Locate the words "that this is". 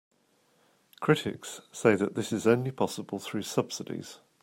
1.95-2.47